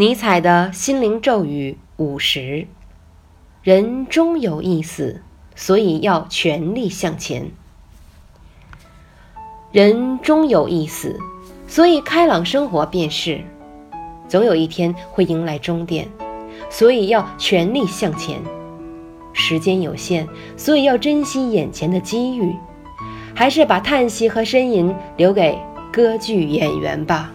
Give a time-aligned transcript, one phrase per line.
[0.00, 2.68] 尼采的心灵咒语五十。
[3.64, 5.22] 人终有一死
[5.56, 7.50] 所以要全力向前。
[9.72, 11.18] 人终有一死
[11.66, 13.40] 所以开朗生活便是。
[14.28, 16.08] 总有一天会迎来终点
[16.70, 18.40] 所以要全力向前。
[19.32, 22.54] 时间有限所以要珍惜眼前的机遇。
[23.34, 25.58] 还是把叹息和呻吟留给
[25.92, 27.32] 歌剧演员吧。